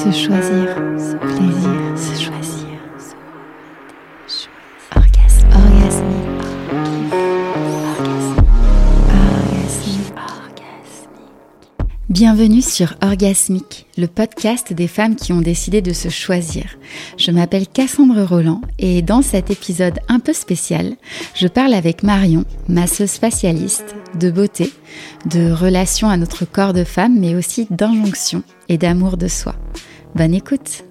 [0.00, 0.74] Se choisir,
[1.20, 2.68] plaisir, se choisir.
[4.96, 5.46] Orgasme.
[5.52, 6.40] Orgasmique.
[12.08, 16.78] Bienvenue sur Orgasmique, le podcast des femmes qui ont décidé de se choisir.
[17.18, 20.94] Je m'appelle Cassandre Roland et dans cet épisode un peu spécial,
[21.34, 24.72] je parle avec Marion, masseuse facialiste, de beauté,
[25.26, 29.54] de relation à notre corps de femme, mais aussi d'injonction et d'amour de soi.
[30.14, 30.84] Bonne écoute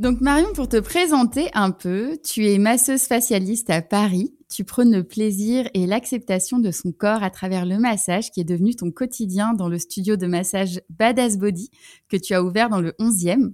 [0.00, 4.34] donc Marion, pour te présenter un peu, tu es masseuse facialiste à Paris.
[4.50, 8.44] Tu prônes le plaisir et l'acceptation de son corps à travers le massage qui est
[8.44, 11.70] devenu ton quotidien dans le studio de massage Badass Body
[12.08, 13.52] que tu as ouvert dans le 11e.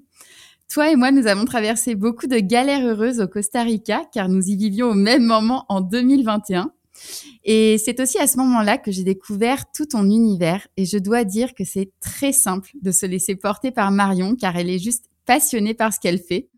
[0.70, 4.48] Toi et moi, nous avons traversé beaucoup de galères heureuses au Costa Rica car nous
[4.48, 6.72] y vivions au même moment en 2021.
[7.44, 11.24] Et c'est aussi à ce moment-là que j'ai découvert tout ton univers et je dois
[11.24, 15.06] dire que c'est très simple de se laisser porter par Marion car elle est juste
[15.26, 16.48] passionnée par ce qu'elle fait.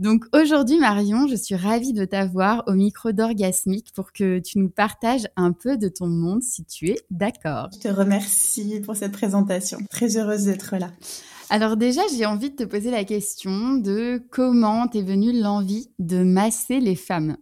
[0.00, 4.70] Donc aujourd'hui, Marion, je suis ravie de t'avoir au micro d'Orgasmique pour que tu nous
[4.70, 7.68] partages un peu de ton monde si tu es d'accord.
[7.74, 9.78] Je te remercie pour cette présentation.
[9.90, 10.90] Très heureuse d'être là.
[11.50, 16.22] Alors déjà, j'ai envie de te poser la question de comment t'es venue l'envie de
[16.22, 17.36] masser les femmes?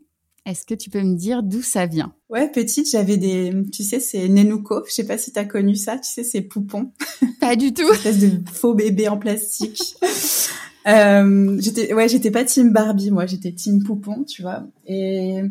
[0.49, 2.15] Est-ce que tu peux me dire d'où ça vient?
[2.31, 4.83] Ouais, petite, j'avais des, tu sais, c'est Nenuko.
[4.89, 5.99] Je sais pas si tu as connu ça.
[5.99, 6.91] Tu sais, ces poupons.
[7.41, 7.83] Pas du tout.
[7.83, 9.97] Une espèce de faux bébés en plastique.
[10.87, 14.67] euh, j'étais, ouais, j'étais pas team Barbie, moi, j'étais team poupon, tu vois.
[14.87, 15.43] Et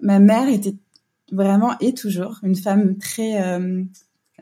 [0.00, 0.76] ma mère était
[1.32, 3.82] vraiment et toujours une femme très euh,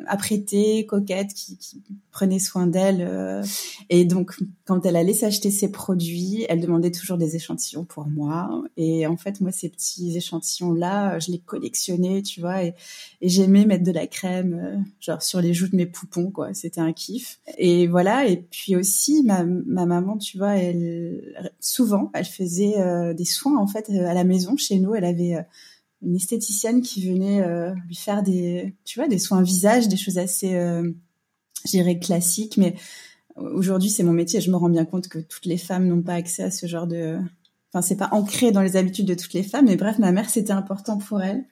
[0.06, 3.00] apprêtée, coquette, qui, qui prenait soin d'elle.
[3.00, 3.42] Euh,
[3.90, 4.32] et donc,
[4.64, 8.62] quand elle allait s'acheter ses produits, elle demandait toujours des échantillons pour moi.
[8.76, 12.64] Et en fait, moi, ces petits échantillons-là, je les collectionnais, tu vois.
[12.64, 12.74] Et,
[13.20, 16.54] et j'aimais mettre de la crème, euh, genre sur les joues de mes poupons, quoi.
[16.54, 17.40] C'était un kiff.
[17.58, 18.26] Et voilà.
[18.26, 23.58] Et puis aussi, ma, ma maman, tu vois, elle souvent, elle faisait euh, des soins
[23.58, 24.94] en fait à la maison chez nous.
[24.94, 25.36] Elle avait
[26.04, 30.18] une esthéticienne qui venait euh, lui faire des, tu vois, des soins visage, des choses
[30.18, 30.90] assez, euh,
[31.64, 32.56] je dirais classiques.
[32.56, 32.74] Mais
[33.36, 34.40] aujourd'hui, c'est mon métier.
[34.40, 36.86] Je me rends bien compte que toutes les femmes n'ont pas accès à ce genre
[36.86, 37.18] de,
[37.72, 39.66] enfin, c'est pas ancré dans les habitudes de toutes les femmes.
[39.66, 41.44] Mais bref, ma mère, c'était important pour elle.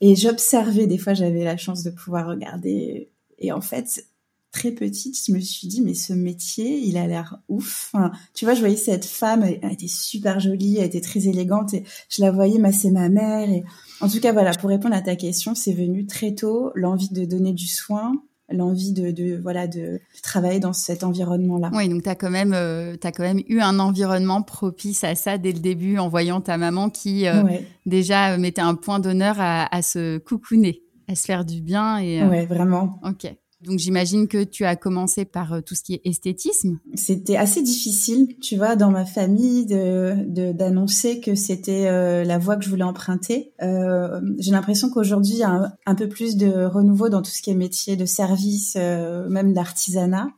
[0.00, 0.86] Et j'observais.
[0.86, 3.10] Des fois, j'avais la chance de pouvoir regarder.
[3.38, 4.06] Et en fait,
[4.56, 7.90] très petite, je me suis dit, mais ce métier, il a l'air ouf.
[7.92, 11.74] Enfin, tu vois, je voyais cette femme, elle, était super jolie, elle était très élégante
[11.74, 13.50] et je la voyais masser ma mère.
[13.50, 13.64] Et
[14.00, 17.26] en tout cas, voilà, pour répondre à ta question, c'est venu très tôt l'envie de
[17.26, 18.14] donner du soin,
[18.48, 21.70] l'envie de, de, voilà de travailler dans cet environnement-là.
[21.74, 25.14] Oui, donc tu as quand même euh, as quand même eu un environnement propice à
[25.14, 27.42] ça dès le début en voyant ta maman qui euh,
[27.84, 32.22] déjà mettait un point d'honneur à, à, se coucouner, à se faire du bien et
[32.22, 32.28] euh...
[32.30, 33.00] ouais, vraiment.
[33.04, 33.30] OK.
[33.62, 36.78] Donc j'imagine que tu as commencé par euh, tout ce qui est esthétisme.
[36.94, 42.56] C'était assez difficile, tu vois, dans ma famille, de d'annoncer que c'était euh, la voie
[42.56, 43.52] que je voulais emprunter.
[43.62, 47.30] Euh, J'ai l'impression qu'aujourd'hui, il y a un, un, peu plus de renouveau dans tout
[47.30, 50.28] ce qui est métier de service, euh, même d'artisanat.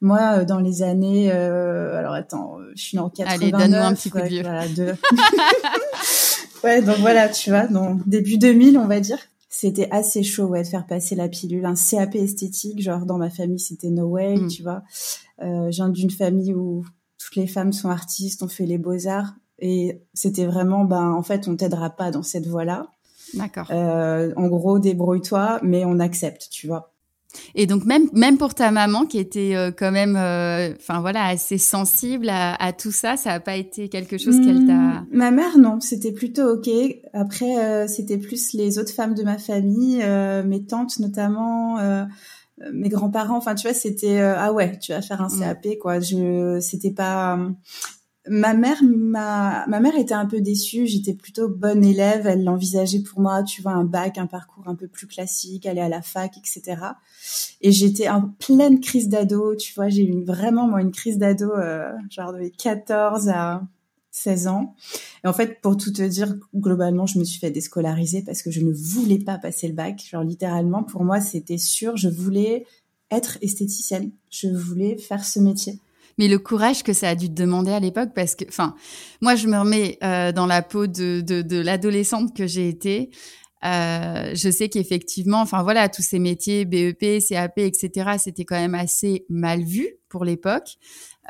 [0.00, 3.52] Moi, euh, dans les années, alors attends, je suis en 89.
[3.52, 4.42] Allez, donne-moi un petit coup de vieux.
[4.42, 4.94] Voilà, de...
[6.64, 9.18] ouais, donc voilà, tu vois, dans début 2000, on va dire
[9.60, 11.66] c'était assez chaud ouais de faire passer la pilule.
[11.66, 14.48] Un CAP esthétique genre dans ma famille c'était no way mm.
[14.48, 14.82] tu vois.
[15.42, 16.82] Euh, je viens d'une famille où
[17.18, 21.22] toutes les femmes sont artistes on fait les beaux arts et c'était vraiment ben en
[21.22, 22.86] fait on t'aidera pas dans cette voie là
[23.34, 23.66] d'accord.
[23.70, 26.94] Euh, en gros débrouille-toi mais on accepte tu vois
[27.54, 31.26] et donc même même pour ta maman qui était euh, quand même, euh, enfin voilà,
[31.26, 34.72] assez sensible à, à, tout ça, ça n'a pas été quelque chose qu'elle t'a.
[34.72, 36.68] Mmh, ma mère non, c'était plutôt ok.
[37.12, 42.04] Après euh, c'était plus les autres femmes de ma famille, euh, mes tantes notamment, euh,
[42.72, 43.36] mes grands-parents.
[43.36, 45.78] Enfin tu vois c'était ah ouais, tu vas faire un CAP mmh.
[45.80, 46.00] quoi.
[46.00, 47.38] Je c'était pas
[48.28, 50.86] ma mère ma ma mère était un peu déçue.
[50.86, 52.26] J'étais plutôt bonne élève.
[52.26, 55.80] Elle l'envisageait pour moi tu vois un bac un parcours un peu plus classique aller
[55.80, 56.82] à la fac etc
[57.62, 59.88] et j'étais en pleine crise d'ado tu vois.
[59.88, 63.62] J'ai eu vraiment moi une crise d'ado euh, genre de 14 à
[64.10, 64.74] 16 ans.
[65.24, 68.50] Et en fait pour tout te dire globalement je me suis fait déscolariser parce que
[68.50, 70.06] je ne voulais pas passer le bac.
[70.10, 72.66] Genre littéralement pour moi c'était sûr je voulais
[73.10, 74.10] être esthéticienne.
[74.30, 75.80] Je voulais faire ce métier
[76.20, 78.74] mais le courage que ça a dû te demander à l'époque, parce que, enfin,
[79.22, 83.08] moi, je me remets euh, dans la peau de, de, l'adolescente que j'ai été.
[83.64, 88.74] Euh, je sais qu'effectivement, enfin voilà, tous ces métiers BEP, CAP, etc., c'était quand même
[88.74, 90.76] assez mal vu pour l'époque.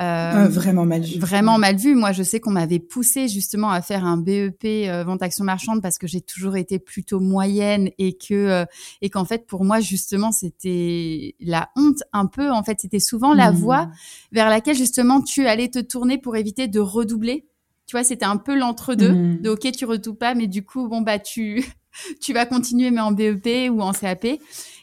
[0.01, 1.19] Euh, vraiment mal vu.
[1.19, 1.95] Vraiment mal vu.
[1.95, 5.83] Moi, je sais qu'on m'avait poussé justement à faire un BEP euh, vente action marchande
[5.83, 8.65] parce que j'ai toujours été plutôt moyenne et que euh,
[9.03, 12.51] et qu'en fait pour moi justement c'était la honte un peu.
[12.51, 13.57] En fait, c'était souvent la mmh.
[13.57, 13.91] voie
[14.33, 17.47] vers laquelle justement tu allais te tourner pour éviter de redoubler.
[17.87, 19.13] Tu vois, c'était un peu l'entre-deux.
[19.13, 19.43] Mmh.
[19.43, 21.63] De ok, tu redoubles pas, mais du coup bon bah tu
[22.23, 24.27] tu vas continuer mais en BEP ou en CAP.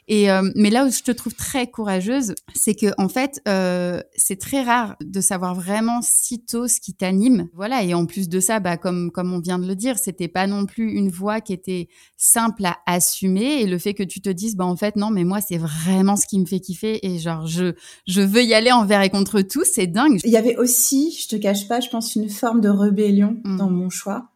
[0.07, 4.01] Et euh, mais là où je te trouve très courageuse, c'est que en fait, euh,
[4.15, 7.49] c'est très rare de savoir vraiment si tôt ce qui t'anime.
[7.53, 7.83] Voilà.
[7.83, 10.47] Et en plus de ça, bah comme comme on vient de le dire, c'était pas
[10.47, 13.61] non plus une voie qui était simple à assumer.
[13.61, 16.15] Et le fait que tu te dises, bah en fait non, mais moi c'est vraiment
[16.15, 17.73] ce qui me fait kiffer et genre je
[18.07, 20.21] je veux y aller envers et contre tout, c'est dingue.
[20.23, 23.57] Il y avait aussi, je te cache pas, je pense une forme de rébellion mmh.
[23.57, 24.29] dans mon choix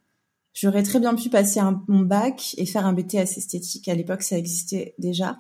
[0.54, 3.88] J'aurais très bien pu passer un, mon bac et faire un BTS esthétique.
[3.88, 5.38] À l'époque, ça existait déjà.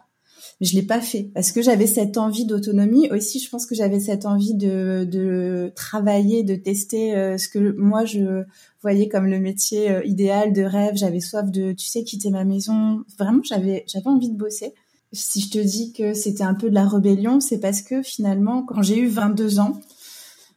[0.62, 3.10] Je l'ai pas fait parce que j'avais cette envie d'autonomie.
[3.10, 7.75] Aussi, je pense que j'avais cette envie de, de travailler, de tester euh, ce que
[7.80, 8.44] moi je
[8.84, 10.96] voyais comme le métier euh, idéal de rêve.
[10.96, 13.04] J'avais soif de, tu sais, quitter ma maison.
[13.18, 14.75] Vraiment, j'avais, j'avais envie de bosser.
[15.13, 18.62] Si je te dis que c'était un peu de la rébellion, c'est parce que finalement,
[18.62, 19.81] quand j'ai eu 22 ans,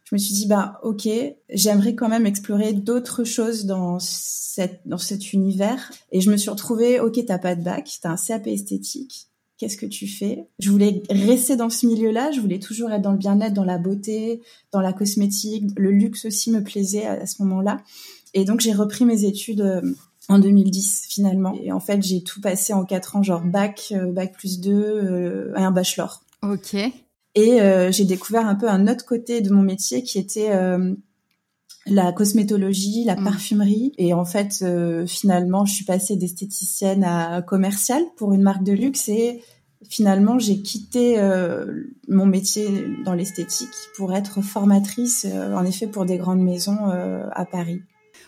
[0.03, 1.09] je me suis dit bah ok,
[1.49, 6.51] j'aimerais quand même explorer d'autres choses dans cette dans cet univers et je me suis
[6.51, 10.47] retrouvée ok t'as pas de bac, t'as un CAP esthétique, qu'est-ce que tu fais?
[10.59, 13.77] Je voulais rester dans ce milieu-là, je voulais toujours être dans le bien-être, dans la
[13.77, 14.41] beauté,
[14.71, 17.81] dans la cosmétique, le luxe aussi me plaisait à, ce moment-là
[18.33, 19.81] et donc j'ai repris mes études euh,
[20.27, 24.11] en 2010 finalement et en fait j'ai tout passé en quatre ans genre bac, euh,
[24.11, 26.23] bac plus deux euh, et un bachelor.
[26.41, 26.75] Ok.
[27.35, 30.51] Et euh, j'ai découvert un peu un autre côté de mon métier qui était
[31.85, 33.23] la cosmétologie, la mm.
[33.23, 33.93] parfumerie.
[33.97, 38.73] Et en fait, euh, finalement, je suis passée d'esthéticienne à commerciale pour une marque de
[38.73, 39.41] luxe et
[39.87, 41.21] finalement, j'ai quitté
[42.07, 42.67] mon métier
[43.03, 46.87] dans l'esthétique pour être formatrice, en effet, pour des grandes maisons
[47.31, 47.81] à Paris.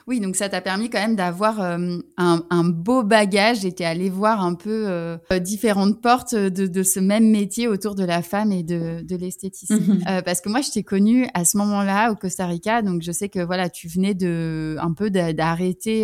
[0.07, 4.09] Oui, donc ça t'a permis quand même d'avoir euh, un, beau bagage et t'es allé
[4.09, 8.63] voir un peu euh, différentes portes de, ce même métier autour de la femme et
[8.63, 9.75] de, de l'esthétisme.
[9.75, 10.04] Mhm.
[10.07, 13.12] Euh, parce que moi, je t'ai connue à ce moment-là au Costa Rica, donc je
[13.12, 16.04] sais que voilà, tu venais de un peu d'arrêter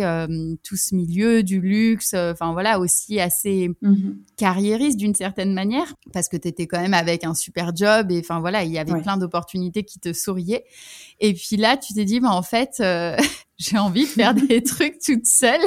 [0.62, 4.18] tout ce milieu du luxe, enfin voilà, aussi assez mhm.
[4.36, 8.40] carriériste d'une certaine manière, parce que t'étais quand même avec un super job et enfin
[8.40, 10.64] voilà, il y avait plein d'opportunités qui te souriaient.
[11.20, 12.82] Et puis là, tu t'es dit, bah, en fait,
[13.58, 15.60] j'ai envie de faire des trucs toute seule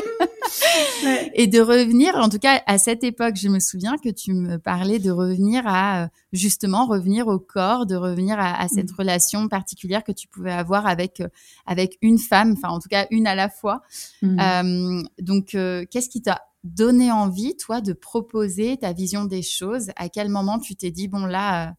[1.34, 4.57] et de revenir, en tout cas à cette époque, je me souviens que tu me
[4.57, 8.95] parlais de revenir à euh, justement revenir au corps, de revenir à, cette mm.
[8.98, 11.28] relation particulière que tu pouvais avoir avec euh,
[11.66, 13.81] avec une femme, enfin en tout cas une à la fois.
[14.22, 14.40] Mm.
[14.40, 19.92] Euh, donc qu'est-ce qui t'a donné envie, toi, de proposer ta vision des choses?
[19.95, 21.74] À quel moment tu t'es dit bon là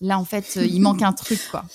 [0.00, 1.64] là en fait euh, il manque un truc quoi.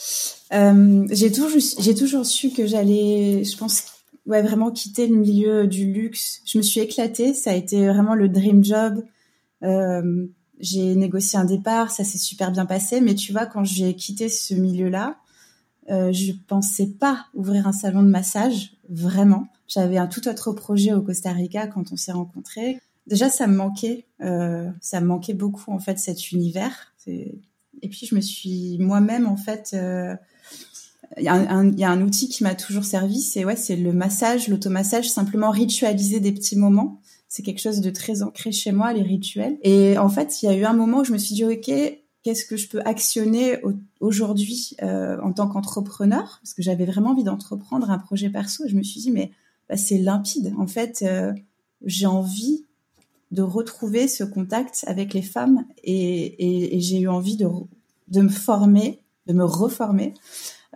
[0.53, 1.49] Euh, j'ai toujours
[1.79, 3.85] j'ai toujours su que j'allais je pense
[4.27, 6.41] ouais vraiment quitter le milieu du luxe.
[6.45, 7.33] Je me suis éclatée.
[7.33, 9.03] Ça a été vraiment le dream job.
[9.63, 10.27] Euh,
[10.59, 11.89] j'ai négocié un départ.
[11.89, 13.01] Ça s'est super bien passé.
[13.01, 15.17] Mais tu vois quand j'ai quitté ce milieu là
[15.89, 19.47] euh, je pensais pas ouvrir un salon de massage vraiment.
[19.67, 22.79] J'avais un tout autre projet au Costa Rica quand on s'est rencontrés.
[23.07, 26.93] Déjà ça me manquait ça me manquait beaucoup en fait cet univers
[27.83, 30.15] et puis je me suis moi-même en fait, euh,
[31.17, 35.09] il y, a un outil qui m'a toujours servi, c'est ouais, c'est le massage, l'automassage,
[35.09, 36.99] simplement ritualiser des petits moments.
[37.27, 39.57] C'est quelque chose de très ancré chez moi, les rituels.
[39.61, 41.71] Et en fait, il y a eu un moment où je me suis dit, ok,
[42.23, 43.57] qu'est-ce que je peux actionner
[43.99, 46.39] aujourd'hui euh, en tant qu'entrepreneur?
[46.41, 48.65] Parce que j'avais vraiment envie d'entreprendre un projet perso.
[48.65, 49.31] Et je me suis dit, mais
[49.69, 50.53] bah, c'est limpide.
[50.57, 51.33] En fait, euh,
[51.85, 52.65] j'ai envie
[53.33, 57.47] de retrouver ce contact avec les femmes et, j'ai eu envie de,
[58.07, 60.13] de me former, de me reformer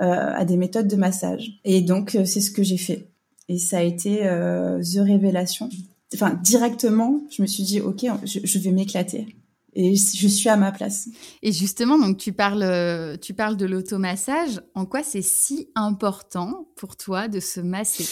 [0.01, 1.59] euh, à des méthodes de massage.
[1.63, 3.09] Et donc, euh, c'est ce que j'ai fait.
[3.47, 5.69] Et ça a été euh, The Révélation.
[6.15, 9.35] Enfin, directement, je me suis dit, OK, je, vais m'éclater.
[9.73, 11.09] Et je suis à ma place.
[11.43, 14.61] Et justement, donc tu parles, tu parles de l'automassage.
[14.73, 18.07] En quoi c'est si important pour toi de se masser,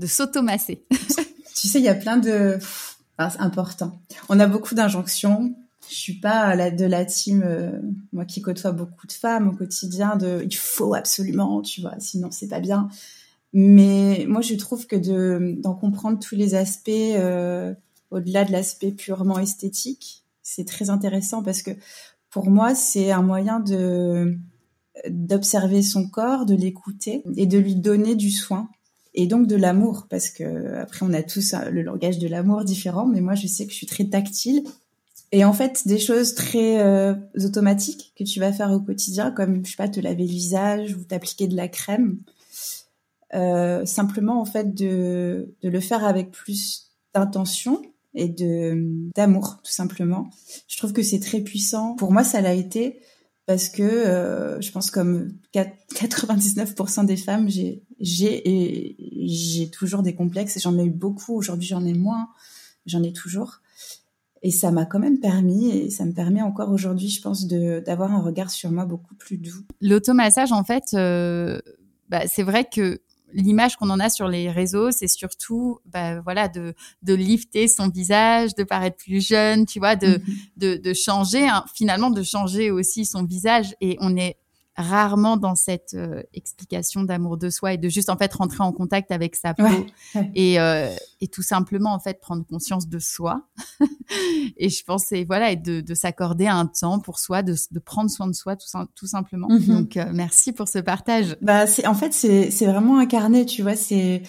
[0.00, 0.84] de s'automasser?
[1.54, 2.58] Tu sais, il y a plein de
[3.18, 3.98] c'est important.
[4.28, 5.54] On a beaucoup d'injonctions.
[5.88, 7.70] Je suis pas de la team, euh,
[8.12, 12.30] moi qui côtoie beaucoup de femmes au quotidien, de il faut absolument, tu vois, sinon
[12.30, 12.88] c'est pas bien.
[13.52, 17.72] Mais moi, je trouve que de d'en comprendre tous les aspects, euh,
[18.10, 21.70] au-delà de l'aspect purement esthétique, c'est très intéressant parce que
[22.30, 24.36] pour moi, c'est un moyen de
[25.08, 28.68] d'observer son corps, de l'écouter et de lui donner du soin
[29.16, 33.06] et donc de l'amour parce que après on a tous le langage de l'amour différent
[33.06, 34.62] mais moi je sais que je suis très tactile.
[35.32, 39.64] Et en fait des choses très euh, automatiques que tu vas faire au quotidien comme
[39.64, 42.18] je sais pas te laver le visage ou t'appliquer de la crème
[43.34, 47.82] euh, simplement en fait de, de le faire avec plus d'intention
[48.14, 50.30] et de d'amour tout simplement.
[50.68, 51.96] Je trouve que c'est très puissant.
[51.96, 53.00] Pour moi ça l'a été
[53.46, 60.56] parce que euh, je pense comme 99% des femmes, j'ai j'ai j'ai toujours des complexes
[60.56, 61.34] et j'en ai eu beaucoup.
[61.34, 62.28] Aujourd'hui, j'en ai moins,
[62.86, 63.60] j'en ai toujours.
[64.42, 67.82] Et ça m'a quand même permis, et ça me permet encore aujourd'hui, je pense, de
[67.84, 69.64] d'avoir un regard sur moi beaucoup plus doux.
[69.80, 71.58] L'automassage, en fait, euh,
[72.08, 73.00] bah, c'est vrai que
[73.32, 77.88] l'image qu'on en a sur les réseaux, c'est surtout, bah, voilà, de, de lifter son
[77.88, 80.38] visage, de paraître plus jeune, tu vois, de, mm-hmm.
[80.58, 83.74] de, de, changer, hein, finalement, de changer aussi son visage.
[83.80, 84.36] Et on est
[84.76, 88.72] rarement dans cette euh, explication d'amour de soi et de juste en fait rentrer en
[88.72, 89.64] contact avec sa peau
[90.34, 93.46] Et, euh, et tout simplement en fait prendre conscience de soi.
[94.56, 97.78] Et je pense et voilà et de, de s'accorder un temps pour soi de, de
[97.80, 99.48] prendre soin de soi tout, tout simplement.
[99.48, 99.66] Mhm.
[99.66, 101.36] donc euh, merci pour ce partage.
[101.42, 104.22] Bah c'est en fait c'est c'est vraiment incarné tu vois c'est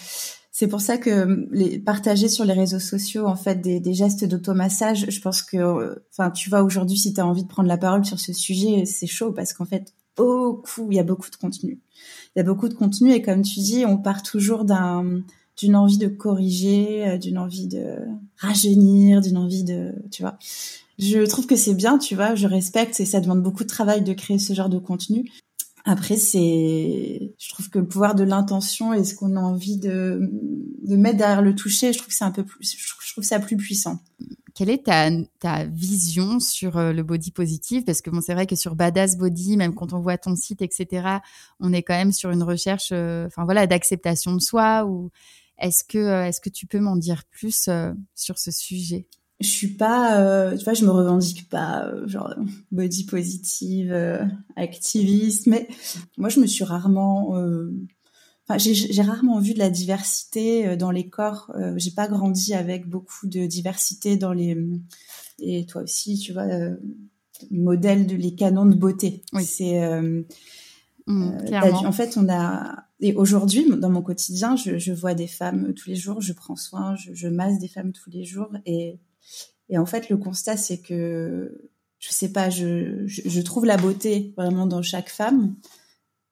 [0.52, 4.26] c'est pour ça que les partager sur les réseaux sociaux en fait des, des gestes
[4.26, 7.78] d'automassage, je pense que enfin tu vois aujourd'hui si tu as envie de prendre la
[7.78, 11.36] parole sur ce sujet, c'est chaud parce qu'en fait beaucoup, il y a beaucoup de
[11.36, 11.80] contenu.
[12.36, 15.22] Il y a beaucoup de contenu et comme tu dis, on part toujours d'un
[15.58, 17.96] d'une envie de corriger, euh, d'une envie de
[18.38, 20.38] rajeunir, d'une envie de, tu vois.
[21.00, 24.04] Je trouve que c'est bien, tu vois, je respecte et ça demande beaucoup de travail
[24.04, 25.32] de créer ce genre de contenu.
[25.88, 30.30] Après, c'est, je trouve que le pouvoir de l'intention et ce qu'on a envie de,
[30.84, 33.40] de mettre derrière le toucher, je trouve que c'est un peu plus, je trouve ça
[33.40, 34.00] plus puissant
[34.58, 37.86] quelle est ta, ta vision sur euh, le body positif?
[37.86, 40.64] Parce que bon, c'est vrai que sur Badass Body, même quand on voit ton site,
[40.64, 41.20] etc.,
[41.60, 44.84] on est quand même sur une recherche, euh, enfin voilà, d'acceptation de soi.
[44.86, 45.12] Ou
[45.60, 47.70] est-ce que, euh, est-ce que tu peux m'en dire plus
[48.16, 49.08] sur ce sujet?
[49.40, 52.34] Je suis pas, tu vois, je me revendique pas genre
[52.72, 53.96] body positive,
[54.56, 55.68] activiste, mais
[56.18, 57.36] moi je me suis rarement
[58.58, 61.52] j'ai rarement vu de la diversité euh, dans les corps.
[61.56, 64.58] Euh, j'ai pas grandi avec beaucoup de diversité dans les
[65.40, 66.76] et toi aussi, tu vois, euh,
[67.52, 69.22] modèle de les canons de beauté.
[69.34, 69.44] Oui.
[69.44, 70.24] C'est euh,
[71.08, 71.38] mmh,
[71.86, 75.90] en fait, on a et aujourd'hui dans mon quotidien, je, je, vois des femmes tous
[75.90, 78.98] les jours, je prends soin, je, je masse des femmes tous les jours et
[79.70, 81.70] et en fait, le constat c'est que
[82.00, 85.56] je sais pas, je, trouve la beauté vraiment dans chaque femme,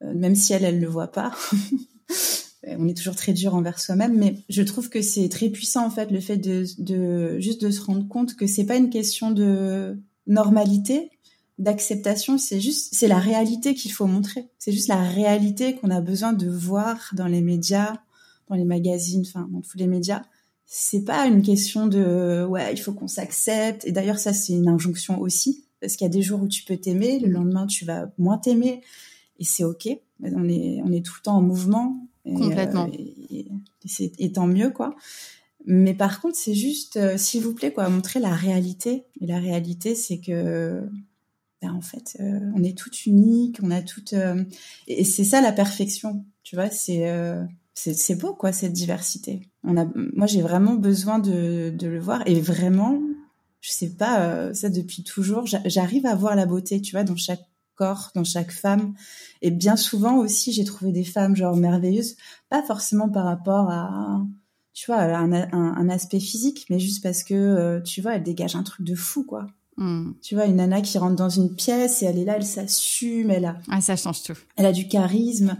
[0.02, 1.34] même si elle elle le voit pas.
[2.68, 5.90] on est toujours très dur envers soi-même, mais je trouve que c'est très puissant en
[5.90, 9.32] fait le fait de, de juste de se rendre compte que c'est pas une question
[9.32, 9.98] de
[10.28, 11.12] normalité,
[11.58, 14.50] d'acceptation, c'est juste c'est la réalité qu'il faut montrer.
[14.60, 17.94] C'est juste la réalité qu'on a besoin de voir dans les médias,
[18.50, 20.24] dans les magazines, enfin dans tous les médias.
[20.66, 23.86] C'est pas une question de ouais il faut qu'on s'accepte.
[23.86, 26.64] Et d'ailleurs ça c'est une injonction aussi parce qu'il y a des jours où tu
[26.64, 28.82] peux t'aimer, le lendemain tu vas moins t'aimer
[29.40, 29.88] et c'est ok.
[30.22, 32.88] On est on est tout le temps en mouvement Complètement.
[32.88, 33.44] Euh,
[34.20, 34.96] et, tant mieux, quoi.
[35.66, 39.04] Mais par contre, c'est juste, euh, s'il vous plaît, quoi, montrer la réalité.
[39.22, 40.82] Et la réalité, c'est que,
[41.62, 44.16] ben, en fait, euh, on est toutes uniques, on a toutes,
[44.88, 46.70] et c'est ça la perfection, tu vois.
[46.70, 47.12] C'est,
[47.76, 49.50] c'est, beau, quoi, cette diversité.
[49.64, 53.00] On a, moi, j'ai vraiment besoin de, de le voir, et vraiment,
[53.62, 57.46] je sais pas, ça depuis toujours, j'arrive à voir la beauté, tu vois, dans chaque
[57.76, 58.94] corps, dans chaque femme.
[59.42, 62.16] Et bien souvent aussi, j'ai trouvé des femmes genre merveilleuses,
[62.50, 64.22] pas forcément par rapport à,
[64.74, 68.56] tu vois, un, un, aspect physique, mais juste parce que, euh, tu vois, elle dégage
[68.56, 69.48] un truc de fou, quoi.
[69.78, 70.14] Hmm.
[70.22, 73.30] Tu vois, une nana qui rentre dans une pièce et elle est là, elle s'assume,
[73.30, 73.58] elle a...
[73.70, 74.38] Ah, ça change tout.
[74.56, 75.58] Elle a du charisme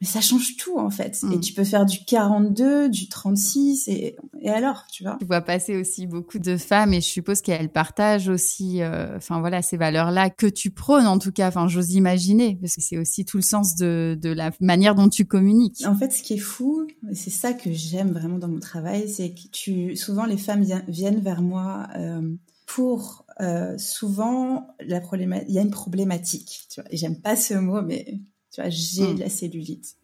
[0.00, 1.20] mais ça change tout en fait.
[1.24, 1.40] Et mm.
[1.40, 5.16] tu peux faire du 42, du 36 et, et alors, tu vois?
[5.20, 9.40] Tu vois passer aussi beaucoup de femmes et je suppose qu'elles partagent aussi, euh, enfin
[9.40, 11.48] voilà, ces valeurs-là que tu prônes en tout cas.
[11.48, 15.08] Enfin, j'ose imaginer parce que c'est aussi tout le sens de, de la manière dont
[15.08, 15.84] tu communiques.
[15.86, 19.08] En fait, ce qui est fou, et c'est ça que j'aime vraiment dans mon travail,
[19.08, 22.22] c'est que tu, souvent les femmes viennent vers moi euh,
[22.66, 25.48] pour euh, souvent la problématique.
[25.50, 26.90] Il y a une problématique, tu vois.
[26.92, 29.96] Et j'aime pas ce mot, mais tu vois, j'ai de la cellulite.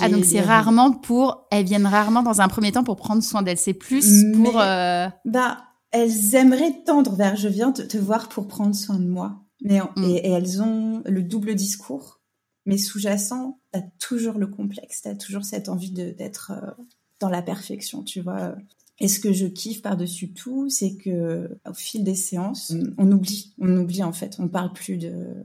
[0.00, 3.42] Ah donc c'est rarement pour, elles viennent rarement dans un premier temps pour prendre soin
[3.42, 3.58] d'elles.
[3.58, 4.58] C'est plus pour.
[4.60, 5.08] Euh...
[5.24, 9.42] Bah, elles aimeraient tendre vers je viens te, voir pour prendre soin de moi.
[9.62, 10.04] Mais mm.
[10.04, 12.20] et, elles ont le double discours,
[12.64, 16.84] mais sous-jacent, t'as toujours le complexe, t'as toujours cette envie de d'être euh,
[17.20, 18.54] dans la perfection, tu vois.
[18.98, 23.54] Et ce que je kiffe par-dessus tout, c'est que au fil des séances, on oublie,
[23.58, 25.44] on oublie en fait, on parle plus de,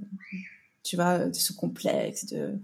[0.84, 2.60] tu vois, de ce complexe, de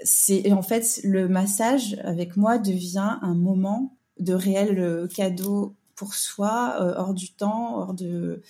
[0.00, 6.76] c'est en fait le massage avec moi devient un moment de réel cadeau pour soi,
[6.98, 8.42] hors du temps, hors de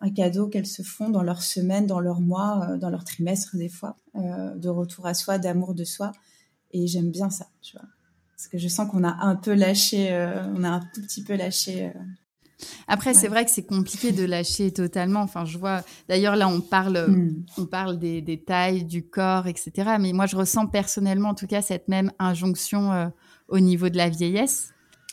[0.00, 3.68] un cadeau qu'elles se font dans leur semaine, dans leur mois, dans leur trimestre des
[3.68, 6.10] fois, de retour à soi, d'amour de soi.
[6.72, 7.86] Et j'aime bien ça, tu vois.
[8.36, 10.10] Parce que je sens qu'on a un peu lâché,
[10.56, 11.92] on a un tout petit peu lâché
[12.88, 15.20] après, c'est vrai que c'est compliqué de lâcher totalement.
[15.20, 15.82] Enfin, je vois.
[16.08, 17.44] D'ailleurs, là, on parle, hmm.
[17.58, 19.96] on parle des, des, tailles, du corps, etc.
[19.98, 23.06] Mais moi, je ressens personnellement, en tout cas, cette même injonction euh,
[23.48, 24.72] au niveau de la vieillesse.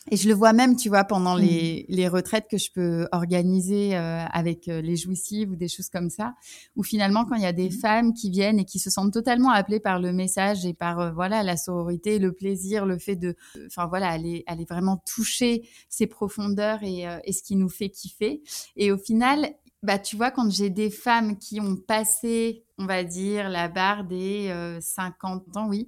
[0.09, 1.41] Et je le vois même, tu vois, pendant mmh.
[1.41, 5.89] les, les retraites que je peux organiser euh, avec euh, les jouissives ou des choses
[5.89, 6.33] comme ça,
[6.75, 7.79] où finalement, quand il y a des mmh.
[7.79, 11.11] femmes qui viennent et qui se sentent totalement appelées par le message et par euh,
[11.11, 13.35] voilà la sororité, le plaisir, le fait de,
[13.65, 18.41] enfin voilà, aller aller vraiment toucher ces profondeurs et, et ce qui nous fait kiffer.
[18.75, 19.49] Et au final,
[19.83, 24.05] bah tu vois, quand j'ai des femmes qui ont passé, on va dire, la barre
[24.05, 25.87] des 50 ans, oui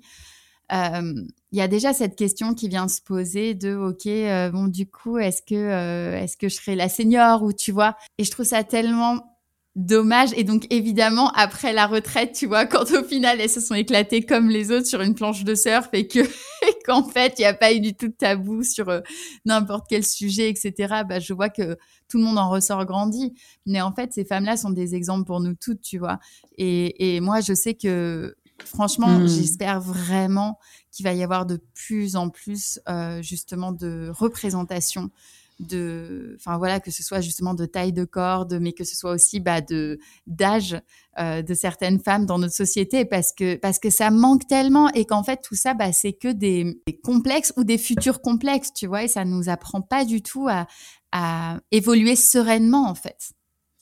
[0.71, 4.87] il y a déjà cette question qui vient se poser de ok euh, bon du
[4.87, 7.95] coup est-ce que euh, est-ce que je serai la senior ou tu vois?
[8.17, 9.37] Et je trouve ça tellement
[9.75, 10.29] dommage.
[10.35, 14.21] Et donc évidemment après la retraite tu vois quand au final elles se sont éclatées
[14.21, 16.19] comme les autres sur une planche de surf et que
[16.85, 19.01] qu'en fait il n'y a pas eu du tout de tabou sur euh,
[19.45, 21.77] n'importe quel sujet etc bah je vois que
[22.09, 23.33] tout le monde en ressort grandi.
[23.65, 26.19] Mais en fait ces femmes là sont des exemples pour nous toutes tu vois?
[26.59, 28.35] Et, et moi je sais que
[28.65, 29.27] Franchement, hmm.
[29.27, 30.59] j'espère vraiment
[30.91, 35.11] qu'il va y avoir de plus en plus euh, justement de représentation
[35.59, 39.11] de, enfin voilà, que ce soit justement de taille de corde, mais que ce soit
[39.11, 40.81] aussi bah, de d'âge
[41.19, 45.05] euh, de certaines femmes dans notre société, parce que parce que ça manque tellement et
[45.05, 48.87] qu'en fait tout ça, bah, c'est que des, des, complexes ou des futurs complexes, tu
[48.87, 50.67] vois, et ça nous apprend pas du tout à,
[51.11, 53.33] à évoluer sereinement en fait.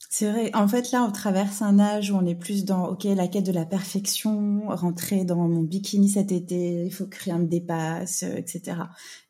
[0.10, 0.52] C'est vrai.
[0.56, 3.46] En fait, là, on traverse un âge où on est plus dans, OK, la quête
[3.46, 8.24] de la perfection, rentrer dans mon bikini cet été, il faut que rien me dépasse,
[8.24, 8.78] euh, etc.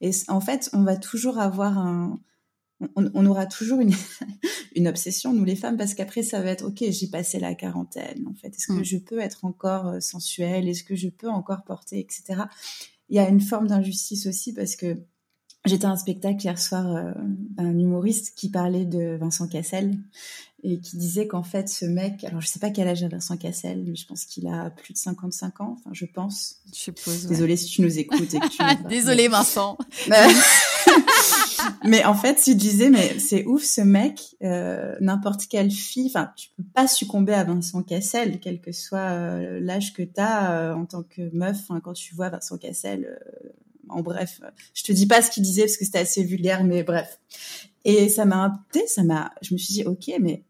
[0.02, 2.20] Et en fait, on va toujours avoir un,
[2.96, 3.94] on, aura toujours une,
[4.76, 8.28] une obsession, nous les femmes, parce qu'après, ça va être, OK, j'ai passé la quarantaine,
[8.28, 8.50] en fait.
[8.50, 8.86] Est-ce que mm.
[8.86, 10.68] je peux être encore euh, sensuelle?
[10.68, 12.44] Est-ce que je peux encore porter, etc.
[13.10, 14.98] Il y a une forme d'injustice aussi parce que
[15.68, 17.12] J'étais à un spectacle hier soir, euh,
[17.58, 19.98] un humoriste qui parlait de Vincent Cassel
[20.64, 23.36] et qui disait qu'en fait ce mec, alors je sais pas quel âge a Vincent
[23.38, 26.62] Cassel, mais je pense qu'il a plus de 55 ans, enfin je pense.
[26.74, 27.28] Je suppose.
[27.28, 28.58] Désolée si tu nous écoutes et que tu.
[28.90, 29.78] Désolée Vincent.
[31.84, 36.32] mais en fait, tu disais, mais c'est ouf ce mec, euh, n'importe quelle fille, enfin
[36.38, 40.76] tu peux pas succomber à Vincent Cassel, quel que soit euh, l'âge que tu as
[40.76, 41.68] en tant que meuf.
[41.84, 43.20] quand tu vois Vincent Cassel
[43.90, 44.42] en bref,
[44.74, 47.20] je te dis pas ce qu'il disait parce que c'était assez vulgaire, mais bref.
[47.86, 50.44] Et ça m'a, ça m'a, je me suis dit, ok, mais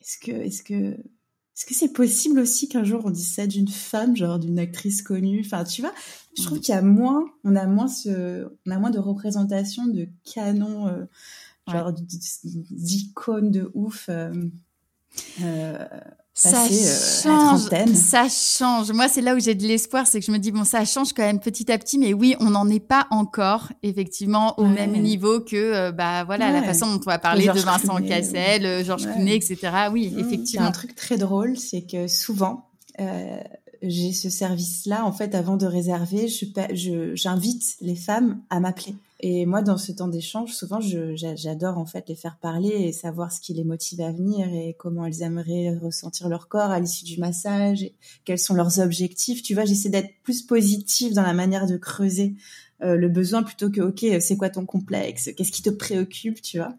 [0.00, 3.68] est-ce que, est-ce que, est-ce que c'est possible aussi qu'un jour on dise ça d'une
[3.68, 5.42] femme, genre d'une actrice connue?
[5.44, 5.94] Enfin, tu vois,
[6.36, 9.86] je trouve qu'il y a moins, on a moins ce, on a moins de représentation
[9.86, 11.04] de canons, euh,
[11.68, 14.06] genre d'icônes de ouf.
[14.08, 14.32] Euh,
[15.42, 15.78] euh,
[16.32, 18.90] ça euh, change, ça change.
[18.92, 21.12] Moi, c'est là où j'ai de l'espoir, c'est que je me dis bon, ça change
[21.12, 25.00] quand même petit à petit, mais oui, on n'en est pas encore effectivement au même
[25.00, 29.06] niveau que euh, bah voilà la façon dont on va parler de Vincent Cassel, Georges
[29.06, 29.58] Clooney, etc.
[29.92, 30.18] Oui, mmh.
[30.18, 30.66] effectivement.
[30.66, 32.70] Un truc très drôle, c'est que souvent
[33.86, 38.94] j'ai ce service-là en fait avant de réserver, je j'invite les femmes à m'appeler.
[39.20, 43.32] Et moi, dans ce temps d'échange, souvent, j'adore en fait les faire parler et savoir
[43.32, 47.04] ce qui les motive à venir et comment elles aimeraient ressentir leur corps à l'issue
[47.04, 49.42] du massage et quels sont leurs objectifs.
[49.42, 52.34] Tu vois, j'essaie d'être plus positive dans la manière de creuser
[52.82, 56.58] euh, le besoin plutôt que ok, c'est quoi ton complexe, qu'est-ce qui te préoccupe, tu
[56.58, 56.74] vois?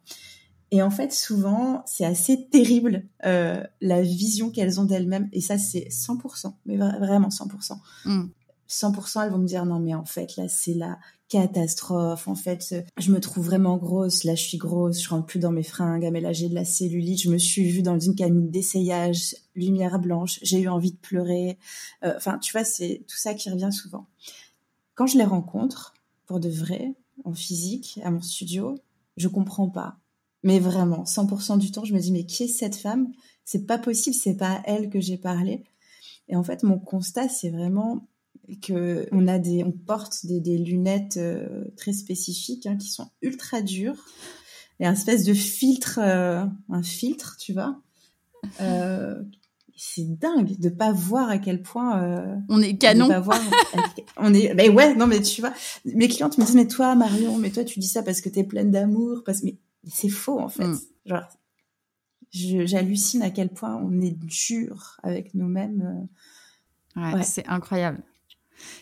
[0.71, 5.29] Et en fait, souvent, c'est assez terrible euh, la vision qu'elles ont d'elles-mêmes.
[5.31, 7.77] Et ça, c'est 100%, mais vraiment 100%.
[8.67, 10.97] 100%, elles vont me dire non, mais en fait, là, c'est la
[11.29, 12.27] catastrophe.
[12.27, 14.23] En fait, je me trouve vraiment grosse.
[14.23, 15.01] Là, je suis grosse.
[15.01, 16.07] Je rentre plus dans mes fringues.
[16.11, 17.21] Mais de la cellulite.
[17.21, 20.39] Je me suis vue dans une cabine d'essayage, lumière blanche.
[20.41, 21.57] J'ai eu envie de pleurer.
[22.03, 24.07] Euh, enfin, tu vois, c'est tout ça qui revient souvent.
[24.93, 25.93] Quand je les rencontre,
[26.25, 28.75] pour de vrai, en physique, à mon studio,
[29.17, 29.97] je comprends pas.
[30.43, 33.11] Mais vraiment, 100% du temps, je me dis, mais qui est cette femme?
[33.45, 34.15] C'est pas possible.
[34.15, 35.63] C'est pas à elle que j'ai parlé.
[36.27, 38.07] Et en fait, mon constat, c'est vraiment
[38.61, 43.09] que on a des, on porte des, des lunettes euh, très spécifiques hein, qui sont
[43.21, 44.05] ultra dures
[44.79, 47.81] et un espèce de filtre, euh, un filtre, tu vois.
[48.61, 49.21] Euh,
[49.77, 53.07] c'est dingue de pas voir à quel point on est canon.
[53.07, 53.41] Pas voir,
[54.17, 55.53] on est, mais ouais, non mais tu vois,
[55.85, 58.43] mes clientes me disent mais toi Marion, mais toi tu dis ça parce que t'es
[58.43, 60.67] pleine d'amour, parce mais c'est faux en fait.
[60.67, 60.79] Mm.
[61.05, 61.27] Genre,
[62.31, 66.07] j'hallucine à quel point on est dur avec nous-mêmes.
[66.95, 67.23] ouais.
[67.23, 68.01] c'est incroyable.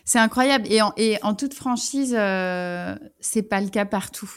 [0.06, 0.66] C'est incroyable.
[0.72, 4.30] Et en, et en toute franchise, euh, c'est pas le cas partout.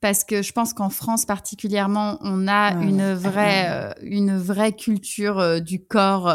[0.00, 5.38] Parce que je pense qu'en France particulièrement, on a une vraie, euh, une vraie culture
[5.38, 6.34] euh, du corps,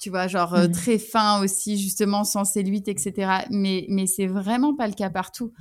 [0.00, 0.72] tu vois, genre euh, Mm.
[0.72, 3.44] très fin aussi, justement, sans cellulite, etc.
[3.50, 5.52] Mais, mais c'est vraiment pas le cas partout.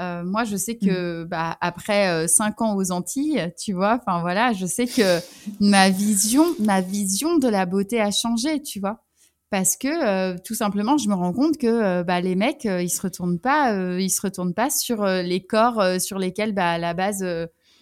[0.00, 4.64] Moi, je sais que bah, après cinq ans aux Antilles, tu vois, enfin voilà, je
[4.64, 5.18] sais que
[5.58, 9.02] ma vision, ma vision de la beauté a changé, tu vois
[9.50, 12.82] parce que euh, tout simplement je me rends compte que euh, bah, les mecs euh,
[12.82, 16.72] ils se retournent pas euh, ils se retournent pas sur les corps sur lesquels bah,
[16.72, 17.24] à la base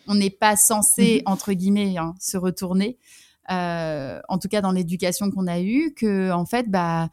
[0.06, 2.98] on n'est pas censé entre guillemets hein, se retourner.
[3.50, 7.10] Euh, en tout cas dans l'éducation qu'on a eue que en fait bah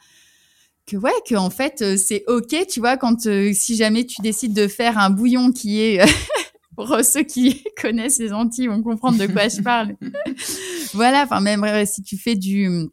[0.87, 4.55] que ouais que en fait c'est ok tu vois quand euh, si jamais tu décides
[4.55, 6.03] de faire un bouillon qui est
[6.75, 9.95] pour ceux qui connaissent les Antilles vont comprendre de quoi je parle.
[10.95, 12.89] Voilà enfin même si tu fais du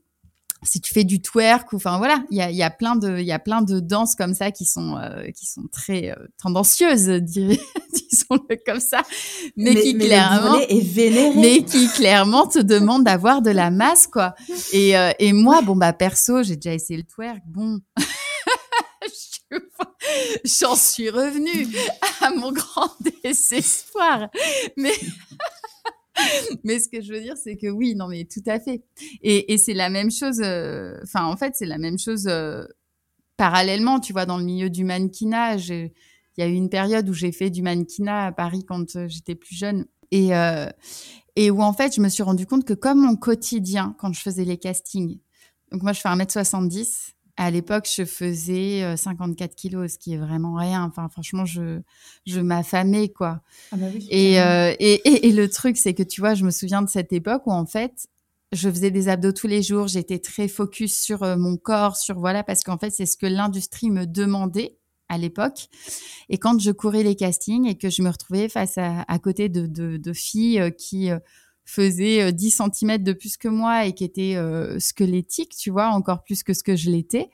[0.62, 3.18] si tu fais du twerk ou enfin voilà il y a, y a plein de
[3.18, 6.26] il y a plein de danses comme ça qui sont euh, qui sont très euh,
[6.42, 9.02] tendancieuses disons-le comme ça
[9.56, 14.34] mais, qui clairement est mais qui clairement te demandent d'avoir de la masse quoi.
[14.72, 17.42] Et euh, et moi bon bah perso j'ai déjà essayé le twerk.
[17.46, 17.80] Bon.
[19.02, 19.40] Je-
[20.44, 21.66] J'en suis revenue
[22.20, 22.90] à mon grand
[23.24, 24.28] désespoir.
[24.76, 24.92] Mais,
[26.64, 28.82] mais ce que je veux dire, c'est que oui, non, mais tout à fait.
[29.22, 30.40] Et, c'est la même chose.
[30.42, 32.64] euh, Enfin, en fait, c'est la même chose euh,
[33.36, 34.00] parallèlement.
[34.00, 35.90] Tu vois, dans le milieu du mannequinage, il
[36.38, 39.34] y a eu une période où j'ai fait du mannequinat à Paris quand euh, j'étais
[39.34, 39.86] plus jeune.
[40.12, 40.30] Et,
[41.36, 44.20] et où en fait, je me suis rendu compte que comme mon quotidien, quand je
[44.20, 45.20] faisais les castings,
[45.70, 50.18] donc moi je fais 1m70, à l'époque je faisais euh, 54 kilos, ce qui est
[50.18, 50.84] vraiment rien.
[50.84, 51.80] Enfin, franchement, je,
[52.26, 53.40] je m'affamais, quoi.
[53.72, 56.44] Ah bah oui, Et, euh, et, et, et le truc, c'est que tu vois, je
[56.44, 58.08] me souviens de cette époque où en fait,
[58.52, 62.18] je faisais des abdos tous les jours, j'étais très focus sur euh, mon corps, sur
[62.18, 64.76] voilà, parce qu'en fait, c'est ce que l'industrie me demandait
[65.08, 65.68] à l'époque.
[66.28, 69.48] Et quand je courais les castings et que je me retrouvais face à, à côté
[69.48, 71.10] de, de, de filles euh, qui
[71.70, 75.70] euh, faisaient euh, 10 cm de plus que moi et qui étaient euh, squelettiques, tu
[75.70, 77.30] vois, encore plus que ce que je l'étais,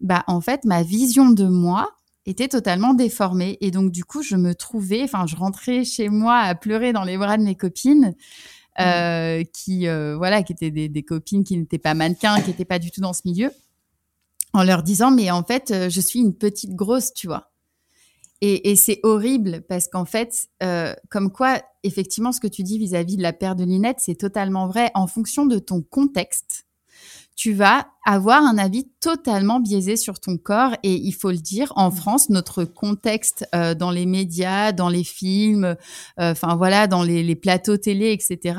[0.00, 1.90] bah en fait, ma vision de moi
[2.26, 3.58] était totalement déformée.
[3.60, 7.04] Et donc, du coup, je me trouvais, enfin, je rentrais chez moi à pleurer dans
[7.04, 8.14] les bras de mes copines.
[8.80, 12.64] Euh, qui euh, voilà qui étaient des, des copines qui n'étaient pas mannequins qui n'étaient
[12.64, 13.52] pas du tout dans ce milieu
[14.52, 17.52] en leur disant mais en fait je suis une petite grosse tu vois
[18.40, 22.78] et, et c'est horrible parce qu'en fait euh, comme quoi effectivement ce que tu dis
[22.78, 24.90] vis-à-vis de la paire de lunettes c'est totalement vrai.
[24.94, 26.66] En fonction de ton contexte
[27.36, 30.76] tu vas avoir un avis totalement biaisé sur ton corps.
[30.84, 35.04] Et il faut le dire en France notre contexte euh, dans les médias dans les
[35.04, 35.74] films euh,
[36.18, 38.58] enfin voilà dans les, les plateaux télé etc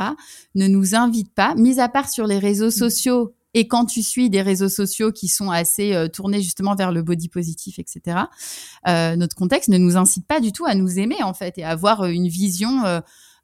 [0.56, 4.30] ne nous invite pas mis à part sur les réseaux sociaux et quand tu suis
[4.30, 8.20] des réseaux sociaux qui sont assez euh, tournés justement vers le body positif etc
[8.88, 11.64] euh, notre contexte ne nous incite pas du tout à nous aimer en fait et
[11.64, 12.84] à avoir euh, une vision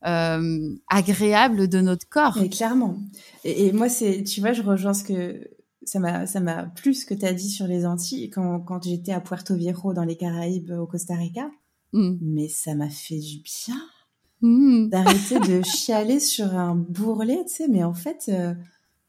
[0.03, 2.97] agréable de notre corps Mais clairement.
[3.43, 5.47] Et, et moi, c'est, tu vois, je rejoins ce que
[5.83, 8.83] ça m'a, ça m'a plu ce que tu as dit sur les Antilles quand, quand
[8.83, 11.51] j'étais à Puerto Viejo dans les Caraïbes au Costa Rica.
[11.93, 12.13] Mm.
[12.19, 13.79] Mais ça m'a fait du bien
[14.41, 14.89] Mm.
[14.89, 17.67] d'arrêter de chialer sur un bourrelet, tu sais.
[17.67, 18.53] Mais en fait, euh,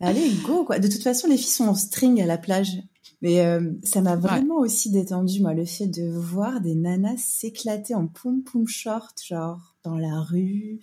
[0.03, 0.79] allez, go, quoi.
[0.79, 2.77] De toute façon, les filles sont en string à la plage.
[3.23, 7.95] Mais euh, ça m'a vraiment aussi détendu, moi, le fait de voir des nanas s'éclater
[7.95, 10.81] en poum-poum short, genre dans la rue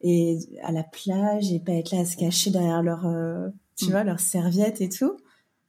[0.00, 3.86] et à la plage et pas être là à se cacher derrière leur, euh, tu
[3.86, 3.90] Mm.
[3.90, 5.12] vois, leur serviette et tout.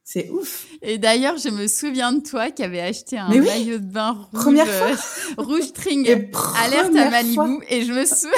[0.02, 0.66] C'est ouf.
[0.82, 3.40] Et d'ailleurs, je me souviens de toi qui avait acheté un oui.
[3.40, 4.94] maillot de bain rouge, Première euh,
[5.38, 7.34] rouge string, Et alerte à Malibu.
[7.34, 8.30] fois- Et je me souviens,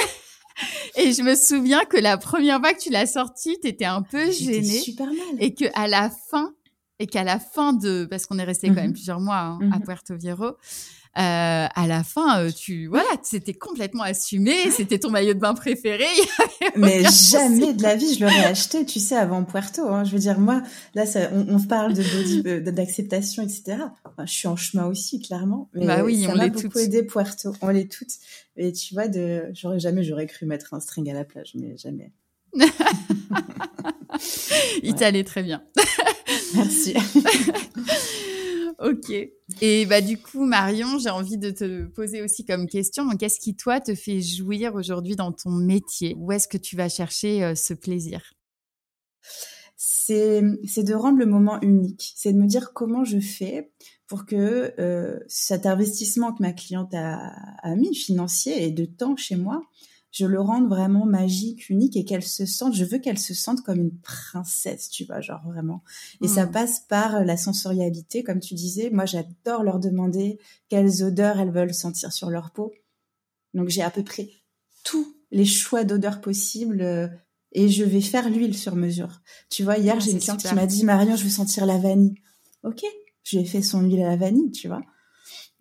[0.97, 4.31] et je me souviens que la première fois que tu l'as sorti, t'étais un peu
[4.31, 5.17] J'étais gênée super mal.
[5.39, 6.53] et que à la fin,
[6.99, 8.93] et qu'à la fin de, parce qu'on est resté quand même Mhm.
[8.93, 9.83] plusieurs mois hein, à Mhm.
[9.85, 10.57] Puerto Viejo.
[11.17, 15.55] Euh, à la fin, euh, tu voilà, c'était complètement assumé, c'était ton maillot de bain
[15.55, 16.05] préféré.
[16.75, 19.87] Mais jamais de la vie, je l'aurais acheté, tu sais, avant Puerto.
[19.87, 20.03] Hein.
[20.03, 20.61] Je veux dire, moi,
[20.93, 23.77] là, ça, on, on parle de body, euh, d'acceptation, etc.
[24.05, 25.69] Enfin, je suis en chemin aussi, clairement.
[25.73, 26.77] Mais Bah oui, ça on m'a beaucoup toutes.
[26.77, 27.51] aidé Puerto.
[27.61, 28.13] On l'est toutes.
[28.55, 31.75] Et tu vois, de, j'aurais jamais, j'aurais cru mettre un string à la plage, mais
[31.77, 32.11] jamais.
[34.83, 35.63] Il t'allait très bien.
[36.53, 36.93] Merci.
[38.79, 39.11] Ok.
[39.61, 43.55] Et bah du coup, Marion, j'ai envie de te poser aussi comme question, qu'est-ce qui
[43.55, 46.15] toi te fait jouir aujourd'hui dans ton métier?
[46.17, 48.33] Où est-ce que tu vas chercher euh, ce plaisir?
[49.77, 52.13] C'est de rendre le moment unique.
[52.15, 53.71] C'est de me dire comment je fais
[54.07, 59.17] pour que euh, cet investissement que ma cliente a, a mis financier et de temps
[59.17, 59.61] chez moi,
[60.17, 63.61] je le rende vraiment magique, unique et qu'elle se sente, je veux qu'elle se sente
[63.61, 65.83] comme une princesse, tu vois, genre vraiment.
[66.21, 66.51] Et ça mm.
[66.51, 68.89] passe par la sensorialité, comme tu disais.
[68.89, 72.73] Moi, j'adore leur demander quelles odeurs elles veulent sentir sur leur peau.
[73.53, 74.29] Donc, j'ai à peu près
[74.83, 77.07] tous les choix d'odeurs possibles euh,
[77.51, 79.21] et je vais faire l'huile sur mesure.
[79.51, 81.77] Tu vois, hier, ah, j'ai une cliente qui m'a dit, Marion, je veux sentir la
[81.77, 82.15] vanille.
[82.63, 82.81] Ok,
[83.23, 84.81] je lui ai fait son huile à la vanille, tu vois.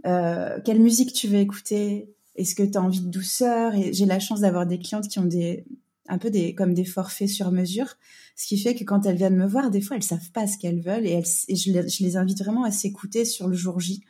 [0.07, 2.16] Euh, quelle musique tu veux écouter?
[2.37, 3.75] Est-ce que tu as envie de douceur?
[3.75, 5.65] Et j'ai la chance d'avoir des clientes qui ont des
[6.09, 7.97] un peu des comme des forfaits sur mesure,
[8.37, 10.59] ce qui fait que quand elles viennent me voir, des fois elles savent pas ce
[10.59, 14.05] qu'elles veulent et, elles, je, les, invite vraiment à s'écouter sur le jour J.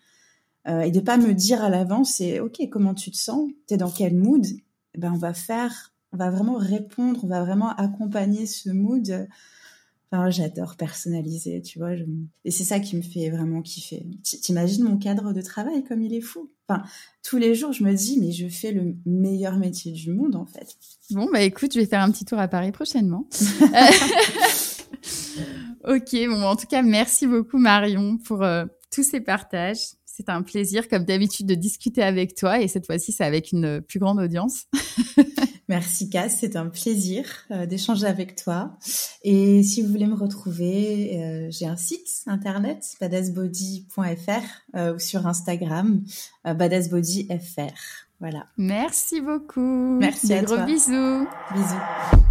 [0.69, 3.77] Euh, et de pas me dire à l'avance c'est ok comment tu te sens, t'es
[3.77, 7.71] dans quel mood, eh ben on va faire, on va vraiment répondre, on va vraiment
[7.77, 9.29] accompagner ce mood
[10.13, 11.93] Enfin, j'adore personnaliser, tu vois.
[12.45, 14.07] Et c'est ça qui me fait vraiment kiffer.
[14.23, 16.51] T'imagines mon cadre de travail comme il est fou.
[16.69, 16.85] Enfin,
[17.25, 20.47] tous les jours, je me dis, mais je fais le meilleur métier du monde, en
[20.47, 20.77] fait.
[21.11, 23.29] Bon, bah écoute, je vais faire un petit tour à Paris prochainement.
[25.85, 29.97] ok, bon, en tout cas, merci beaucoup Marion pour euh, tous ces partages.
[30.05, 32.61] C'est un plaisir, comme d'habitude, de discuter avec toi.
[32.61, 34.67] Et cette fois-ci, c'est avec une plus grande audience.
[35.69, 38.77] Merci Cass, c'est un plaisir euh, d'échanger avec toi.
[39.23, 45.27] Et si vous voulez me retrouver, euh, j'ai un site internet badassbody.fr euh, ou sur
[45.27, 46.03] Instagram
[46.45, 48.07] badassbodyfr.
[48.21, 48.47] Voilà.
[48.57, 49.99] Merci beaucoup.
[50.01, 51.27] Merci à gros bisous.
[51.53, 52.23] Bisous.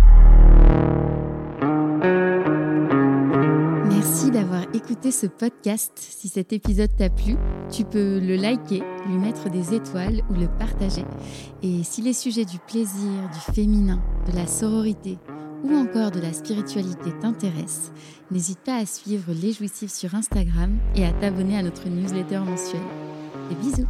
[4.32, 5.92] D'avoir écouté ce podcast.
[5.98, 7.36] Si cet épisode t'a plu,
[7.72, 11.04] tu peux le liker, lui mettre des étoiles ou le partager.
[11.64, 15.18] Et si les sujets du plaisir, du féminin, de la sororité
[15.64, 17.92] ou encore de la spiritualité t'intéressent,
[18.32, 22.82] n'hésite pas à suivre Les Jouissifs sur Instagram et à t'abonner à notre newsletter mensuelle.
[23.50, 23.88] Des bisous